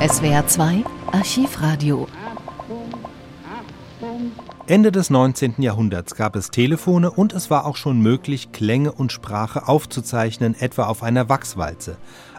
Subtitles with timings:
[0.00, 2.06] SWR 2 Archivradio.
[4.68, 5.54] Ende des 19.
[5.58, 10.84] Jahrhunderts gab es Telefone und es war auch schon möglich, Klänge und Sprache aufzuzeichnen, etwa
[10.84, 11.96] auf einer Wachswalze.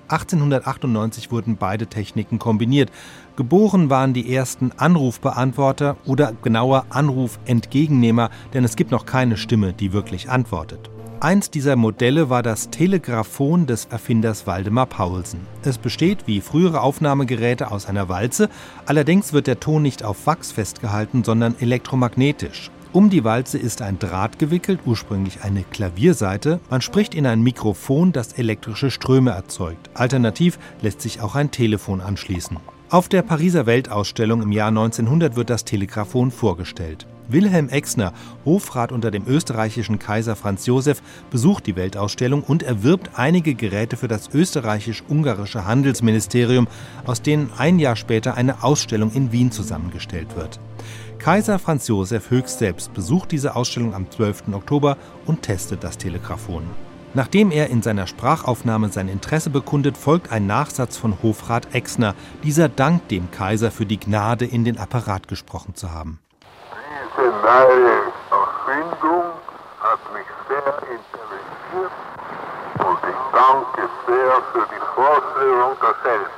[0.08, 2.92] 1898 wurden beide Techniken kombiniert.
[3.36, 9.92] Geboren waren die ersten Anrufbeantworter oder genauer Anrufentgegennehmer, denn es gibt noch keine Stimme, die
[9.92, 10.90] wirklich antwortet.
[11.22, 15.42] Eins dieser Modelle war das Telegraphon des Erfinders Waldemar Paulsen.
[15.64, 18.50] Es besteht wie frühere Aufnahmegeräte aus einer Walze,
[18.86, 22.72] allerdings wird der Ton nicht auf Wachs festgehalten, sondern elektromagnetisch.
[22.94, 26.62] Um die Walze ist ein Draht gewickelt, ursprünglich eine Klavierseite.
[26.70, 29.90] Man spricht in ein Mikrofon, das elektrische Ströme erzeugt.
[29.96, 32.58] Alternativ lässt sich auch ein Telefon anschließen.
[32.92, 37.06] Auf der Pariser Weltausstellung im Jahr 1900 wird das Telegraphon vorgestellt.
[37.28, 38.14] Wilhelm Exner,
[38.46, 44.08] Hofrat unter dem österreichischen Kaiser Franz Josef, besucht die Weltausstellung und erwirbt einige Geräte für
[44.08, 46.68] das österreichisch-ungarische Handelsministerium,
[47.06, 50.60] aus denen ein Jahr später eine Ausstellung in Wien zusammengestellt wird.
[51.20, 54.46] Kaiser Franz Josef höchst selbst besucht diese Ausstellung am 12.
[54.52, 56.64] Oktober und testet das Telegraphon.
[57.16, 62.14] Nachdem er in seiner Sprachaufnahme sein Interesse bekundet, folgt ein Nachsatz von Hofrat Exner.
[62.44, 66.20] Dieser dankt dem Kaiser für die Gnade, in den Apparat gesprochen zu haben.
[67.18, 69.26] Diese neue Erfindung
[69.82, 71.92] hat mich sehr interessiert
[72.78, 76.34] und ich danke sehr für die Vorführung derselben.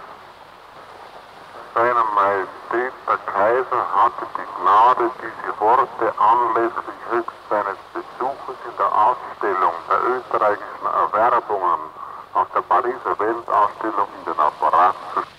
[1.75, 8.87] Seiner Majestät der Kaiser hatte die Gnade, diese Worte anlässlich höchst seines Besuches in der
[8.87, 9.30] Ausstellung
[9.91, 11.79] der österreichischen Erwerbungen
[12.33, 15.30] auf der Pariser Weltausstellung in den Apparat zu